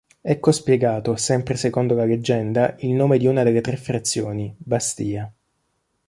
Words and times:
Ecco 0.19 0.51
spiegato, 0.51 1.15
sempre 1.15 1.55
secondo 1.55 1.93
la 1.93 2.05
leggenda, 2.05 2.75
il 2.79 2.89
nome 2.89 3.19
di 3.19 3.27
una 3.27 3.43
delle 3.43 3.61
tre 3.61 3.77
frazioni, 3.77 4.51
Bastia. 4.57 5.31